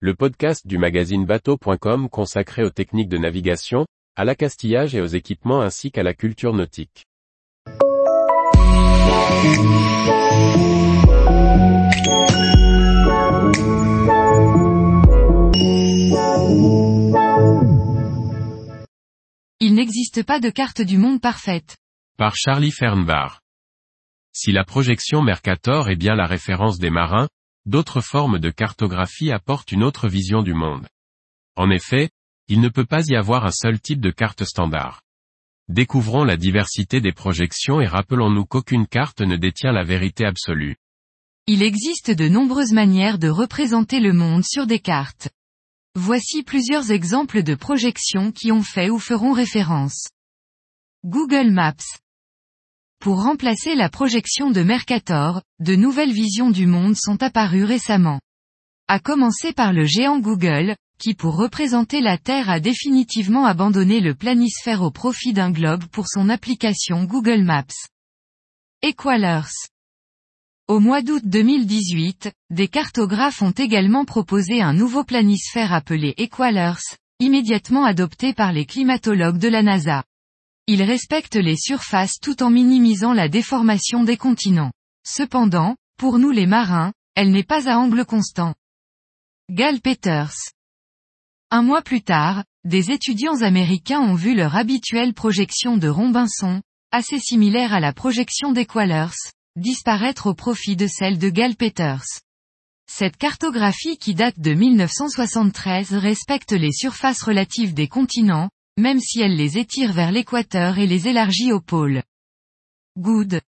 le 0.00 0.14
podcast 0.14 0.66
du 0.66 0.76
magazine 0.76 1.24
bateau.com 1.24 2.10
consacré 2.10 2.62
aux 2.62 2.70
techniques 2.70 3.08
de 3.08 3.16
navigation, 3.16 3.86
à 4.14 4.26
l'accastillage 4.26 4.94
et 4.94 5.00
aux 5.00 5.06
équipements 5.06 5.62
ainsi 5.62 5.90
qu'à 5.90 6.02
la 6.02 6.12
culture 6.12 6.52
nautique. 6.52 7.06
Il 19.60 19.74
n'existe 19.74 20.22
pas 20.24 20.40
de 20.40 20.50
carte 20.50 20.82
du 20.82 20.98
monde 20.98 21.22
parfaite. 21.22 21.78
Par 22.18 22.36
Charlie 22.36 22.70
Fernbar. 22.70 23.40
Si 24.32 24.52
la 24.52 24.64
projection 24.64 25.22
Mercator 25.22 25.88
est 25.88 25.96
bien 25.96 26.14
la 26.14 26.26
référence 26.26 26.78
des 26.78 26.90
marins, 26.90 27.28
d'autres 27.66 28.00
formes 28.00 28.38
de 28.38 28.50
cartographie 28.50 29.30
apportent 29.30 29.72
une 29.72 29.84
autre 29.84 30.08
vision 30.08 30.42
du 30.42 30.54
monde. 30.54 30.86
En 31.56 31.70
effet, 31.70 32.10
il 32.48 32.60
ne 32.60 32.68
peut 32.68 32.84
pas 32.84 33.06
y 33.06 33.16
avoir 33.16 33.44
un 33.44 33.50
seul 33.50 33.80
type 33.80 34.00
de 34.00 34.10
carte 34.10 34.44
standard. 34.44 35.02
Découvrons 35.68 36.22
la 36.22 36.36
diversité 36.36 37.00
des 37.00 37.12
projections 37.12 37.80
et 37.80 37.86
rappelons-nous 37.86 38.44
qu'aucune 38.44 38.86
carte 38.86 39.20
ne 39.20 39.36
détient 39.36 39.72
la 39.72 39.82
vérité 39.82 40.24
absolue. 40.24 40.76
Il 41.48 41.62
existe 41.62 42.12
de 42.12 42.28
nombreuses 42.28 42.72
manières 42.72 43.18
de 43.18 43.28
représenter 43.28 43.98
le 43.98 44.12
monde 44.12 44.44
sur 44.44 44.66
des 44.66 44.78
cartes. 44.78 45.28
Voici 45.96 46.44
plusieurs 46.44 46.92
exemples 46.92 47.42
de 47.42 47.54
projections 47.54 48.30
qui 48.30 48.52
ont 48.52 48.62
fait 48.62 48.90
ou 48.90 48.98
feront 48.98 49.32
référence. 49.32 50.08
Google 51.04 51.50
Maps. 51.50 51.74
Pour 53.00 53.22
remplacer 53.22 53.74
la 53.74 53.88
projection 53.88 54.50
de 54.50 54.62
Mercator, 54.62 55.42
de 55.60 55.76
nouvelles 55.76 56.12
visions 56.12 56.50
du 56.50 56.66
monde 56.66 56.96
sont 56.96 57.22
apparues 57.22 57.64
récemment. 57.64 58.20
À 58.88 58.98
commencer 59.00 59.52
par 59.52 59.72
le 59.72 59.84
géant 59.84 60.18
Google, 60.18 60.76
qui 60.98 61.14
pour 61.14 61.36
représenter 61.36 62.00
la 62.00 62.18
Terre 62.18 62.48
a 62.48 62.60
définitivement 62.60 63.44
abandonné 63.44 64.00
le 64.00 64.14
planisphère 64.14 64.82
au 64.82 64.90
profit 64.90 65.32
d'un 65.32 65.50
globe 65.50 65.84
pour 65.86 66.08
son 66.08 66.28
application 66.28 67.04
Google 67.04 67.42
Maps. 67.42 67.66
Equalers. 68.82 69.50
Au 70.68 70.80
mois 70.80 71.02
d'août 71.02 71.22
2018, 71.24 72.32
des 72.50 72.68
cartographes 72.68 73.42
ont 73.42 73.52
également 73.52 74.04
proposé 74.04 74.62
un 74.62 74.72
nouveau 74.72 75.04
planisphère 75.04 75.72
appelé 75.72 76.14
Equalers, 76.16 76.82
immédiatement 77.20 77.84
adopté 77.84 78.32
par 78.32 78.52
les 78.52 78.66
climatologues 78.66 79.38
de 79.38 79.48
la 79.48 79.62
NASA. 79.62 80.02
Il 80.68 80.82
respecte 80.82 81.36
les 81.36 81.56
surfaces 81.56 82.18
tout 82.20 82.42
en 82.42 82.50
minimisant 82.50 83.12
la 83.12 83.28
déformation 83.28 84.02
des 84.02 84.16
continents. 84.16 84.72
Cependant, 85.06 85.76
pour 85.96 86.18
nous 86.18 86.32
les 86.32 86.46
marins, 86.46 86.92
elle 87.14 87.30
n'est 87.30 87.44
pas 87.44 87.70
à 87.70 87.78
angle 87.78 88.04
constant. 88.04 88.54
Gal 89.48 89.80
Peters. 89.80 90.34
Un 91.52 91.62
mois 91.62 91.82
plus 91.82 92.02
tard, 92.02 92.42
des 92.64 92.90
étudiants 92.90 93.42
américains 93.42 94.00
ont 94.00 94.16
vu 94.16 94.34
leur 94.34 94.56
habituelle 94.56 95.14
projection 95.14 95.76
de 95.76 95.86
Robinson, 95.86 96.60
assez 96.90 97.20
similaire 97.20 97.72
à 97.72 97.78
la 97.78 97.92
projection 97.92 98.50
d'Equalers, 98.50 99.14
disparaître 99.54 100.26
au 100.26 100.34
profit 100.34 100.74
de 100.74 100.88
celle 100.88 101.18
de 101.18 101.28
Gal 101.28 101.54
Peters. 101.54 102.04
Cette 102.90 103.16
cartographie 103.16 103.98
qui 103.98 104.14
date 104.14 104.40
de 104.40 104.52
1973 104.52 105.94
respecte 105.94 106.50
les 106.50 106.72
surfaces 106.72 107.22
relatives 107.22 107.72
des 107.72 107.86
continents, 107.86 108.50
même 108.76 109.00
si 109.00 109.20
elle 109.20 109.36
les 109.36 109.58
étire 109.58 109.92
vers 109.92 110.12
l'équateur 110.12 110.78
et 110.78 110.86
les 110.86 111.08
élargit 111.08 111.52
au 111.52 111.60
pôle. 111.60 112.02
Good. 112.98 113.40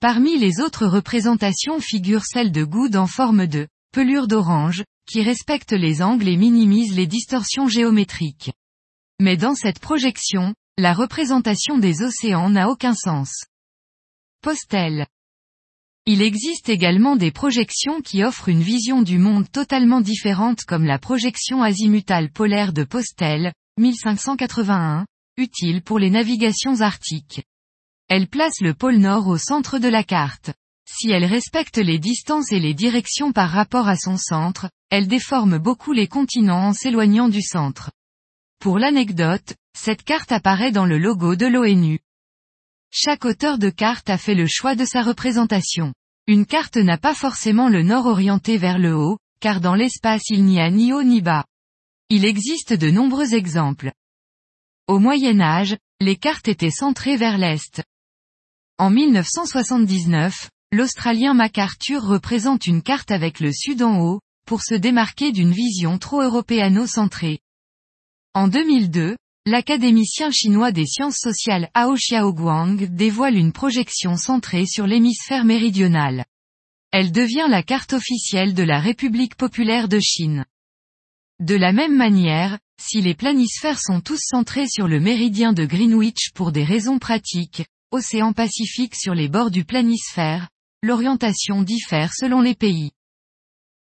Parmi 0.00 0.38
les 0.38 0.60
autres 0.60 0.86
représentations 0.86 1.80
figure 1.80 2.24
celle 2.24 2.50
de 2.50 2.64
Good 2.64 2.96
en 2.96 3.06
forme 3.06 3.46
de 3.46 3.68
pelure 3.92 4.26
d'orange, 4.26 4.84
qui 5.06 5.22
respecte 5.22 5.72
les 5.72 6.02
angles 6.02 6.28
et 6.28 6.36
minimise 6.36 6.96
les 6.96 7.06
distorsions 7.06 7.68
géométriques. 7.68 8.50
Mais 9.20 9.36
dans 9.36 9.54
cette 9.54 9.78
projection, 9.78 10.54
la 10.78 10.94
représentation 10.94 11.78
des 11.78 12.02
océans 12.02 12.48
n'a 12.48 12.68
aucun 12.68 12.94
sens. 12.94 13.44
Postel. 14.40 15.06
Il 16.06 16.22
existe 16.22 16.68
également 16.68 17.14
des 17.14 17.30
projections 17.30 18.00
qui 18.00 18.24
offrent 18.24 18.48
une 18.48 18.62
vision 18.62 19.02
du 19.02 19.18
monde 19.18 19.48
totalement 19.52 20.00
différente 20.00 20.64
comme 20.64 20.84
la 20.84 20.98
projection 20.98 21.62
azimutale 21.62 22.32
polaire 22.32 22.72
de 22.72 22.82
Postel, 22.82 23.52
1581, 23.78 25.06
utile 25.38 25.80
pour 25.82 25.98
les 25.98 26.10
navigations 26.10 26.82
arctiques. 26.82 27.42
Elle 28.08 28.28
place 28.28 28.60
le 28.60 28.74
pôle 28.74 28.98
Nord 28.98 29.28
au 29.28 29.38
centre 29.38 29.78
de 29.78 29.88
la 29.88 30.04
carte. 30.04 30.52
Si 30.86 31.10
elle 31.10 31.24
respecte 31.24 31.78
les 31.78 31.98
distances 31.98 32.52
et 32.52 32.60
les 32.60 32.74
directions 32.74 33.32
par 33.32 33.48
rapport 33.48 33.88
à 33.88 33.96
son 33.96 34.18
centre, 34.18 34.68
elle 34.90 35.08
déforme 35.08 35.56
beaucoup 35.56 35.92
les 35.92 36.06
continents 36.06 36.68
en 36.68 36.72
s'éloignant 36.74 37.30
du 37.30 37.40
centre. 37.40 37.90
Pour 38.60 38.78
l'anecdote, 38.78 39.54
cette 39.74 40.02
carte 40.02 40.32
apparaît 40.32 40.70
dans 40.70 40.84
le 40.84 40.98
logo 40.98 41.34
de 41.34 41.46
l'ONU. 41.46 42.00
Chaque 42.90 43.24
auteur 43.24 43.56
de 43.56 43.70
carte 43.70 44.10
a 44.10 44.18
fait 44.18 44.34
le 44.34 44.46
choix 44.46 44.74
de 44.74 44.84
sa 44.84 45.02
représentation. 45.02 45.94
Une 46.26 46.44
carte 46.44 46.76
n'a 46.76 46.98
pas 46.98 47.14
forcément 47.14 47.70
le 47.70 47.82
nord 47.82 48.04
orienté 48.04 48.58
vers 48.58 48.78
le 48.78 48.94
haut, 48.94 49.16
car 49.40 49.62
dans 49.62 49.74
l'espace 49.74 50.24
il 50.28 50.44
n'y 50.44 50.60
a 50.60 50.70
ni 50.70 50.92
haut 50.92 51.02
ni 51.02 51.22
bas. 51.22 51.46
Il 52.14 52.26
existe 52.26 52.74
de 52.74 52.90
nombreux 52.90 53.32
exemples. 53.32 53.90
Au 54.86 54.98
Moyen 54.98 55.40
Âge, 55.40 55.78
les 55.98 56.16
cartes 56.16 56.46
étaient 56.46 56.70
centrées 56.70 57.16
vers 57.16 57.38
l'Est. 57.38 57.82
En 58.76 58.90
1979, 58.90 60.50
l'Australien 60.72 61.32
MacArthur 61.32 62.02
représente 62.02 62.66
une 62.66 62.82
carte 62.82 63.10
avec 63.12 63.40
le 63.40 63.50
Sud 63.50 63.80
en 63.80 63.98
haut, 64.00 64.20
pour 64.46 64.60
se 64.60 64.74
démarquer 64.74 65.32
d'une 65.32 65.52
vision 65.52 65.96
trop 65.96 66.20
européano-centrée. 66.20 67.38
En 68.34 68.46
2002, 68.46 69.16
l'académicien 69.46 70.30
chinois 70.30 70.70
des 70.70 70.84
sciences 70.84 71.16
sociales 71.16 71.70
Hao 71.72 71.94
Xiaoguang 71.94 72.88
dévoile 72.90 73.38
une 73.38 73.54
projection 73.54 74.18
centrée 74.18 74.66
sur 74.66 74.86
l'hémisphère 74.86 75.46
méridional. 75.46 76.26
Elle 76.90 77.10
devient 77.10 77.46
la 77.48 77.62
carte 77.62 77.94
officielle 77.94 78.52
de 78.52 78.64
la 78.64 78.80
République 78.80 79.34
populaire 79.34 79.88
de 79.88 79.98
Chine. 79.98 80.44
De 81.42 81.56
la 81.56 81.72
même 81.72 81.96
manière, 81.96 82.60
si 82.80 83.00
les 83.00 83.16
planisphères 83.16 83.80
sont 83.80 84.00
tous 84.00 84.20
centrés 84.20 84.68
sur 84.68 84.86
le 84.86 85.00
méridien 85.00 85.52
de 85.52 85.64
Greenwich 85.64 86.30
pour 86.36 86.52
des 86.52 86.62
raisons 86.62 87.00
pratiques, 87.00 87.64
océan 87.90 88.32
Pacifique 88.32 88.94
sur 88.94 89.12
les 89.12 89.28
bords 89.28 89.50
du 89.50 89.64
planisphère, 89.64 90.50
l'orientation 90.84 91.62
diffère 91.62 92.14
selon 92.14 92.42
les 92.42 92.54
pays. 92.54 92.92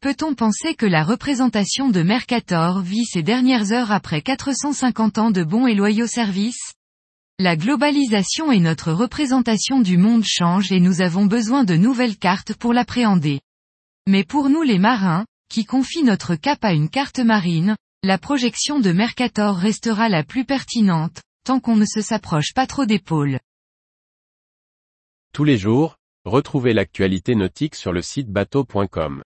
Peut-on 0.00 0.34
penser 0.34 0.74
que 0.74 0.84
la 0.84 1.04
représentation 1.04 1.90
de 1.90 2.02
Mercator 2.02 2.80
vit 2.80 3.04
ses 3.04 3.22
dernières 3.22 3.70
heures 3.70 3.92
après 3.92 4.20
450 4.20 5.18
ans 5.18 5.30
de 5.30 5.44
bons 5.44 5.68
et 5.68 5.76
loyaux 5.76 6.08
services? 6.08 6.72
La 7.38 7.54
globalisation 7.54 8.50
et 8.50 8.58
notre 8.58 8.92
représentation 8.92 9.78
du 9.78 9.96
monde 9.96 10.24
changent 10.26 10.72
et 10.72 10.80
nous 10.80 11.02
avons 11.02 11.26
besoin 11.26 11.62
de 11.62 11.76
nouvelles 11.76 12.18
cartes 12.18 12.54
pour 12.54 12.72
l'appréhender. 12.72 13.40
Mais 14.08 14.24
pour 14.24 14.50
nous 14.50 14.62
les 14.62 14.80
marins, 14.80 15.24
qui 15.48 15.64
confie 15.64 16.02
notre 16.02 16.34
cap 16.34 16.64
à 16.64 16.72
une 16.72 16.88
carte 16.88 17.18
marine, 17.20 17.76
la 18.02 18.18
projection 18.18 18.80
de 18.80 18.92
Mercator 18.92 19.56
restera 19.56 20.08
la 20.08 20.24
plus 20.24 20.44
pertinente, 20.44 21.22
tant 21.44 21.60
qu'on 21.60 21.76
ne 21.76 21.86
se 21.86 22.00
s'approche 22.00 22.52
pas 22.54 22.66
trop 22.66 22.86
d'épaule. 22.86 23.38
Tous 25.32 25.44
les 25.44 25.58
jours, 25.58 25.96
retrouvez 26.24 26.72
l'actualité 26.72 27.34
nautique 27.34 27.74
sur 27.74 27.92
le 27.92 28.02
site 28.02 28.28
bateau.com. 28.28 29.22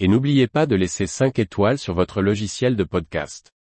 Et 0.00 0.08
n'oubliez 0.08 0.46
pas 0.46 0.66
de 0.66 0.76
laisser 0.76 1.06
5 1.06 1.38
étoiles 1.38 1.78
sur 1.78 1.94
votre 1.94 2.20
logiciel 2.20 2.76
de 2.76 2.84
podcast. 2.84 3.52